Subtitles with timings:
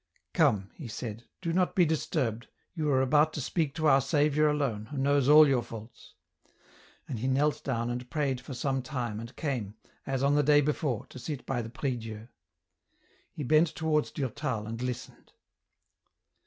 [0.33, 4.47] "Come," he said," do not be disturbed, you are about to speak to our Saviour
[4.47, 6.15] alone, who knows all your faults."
[7.07, 9.75] And he knelt down and prayed for some time and came,
[10.07, 12.27] as on the day before, to sit by the prie Dieu;
[13.31, 15.33] he bent towards Durtal and listened.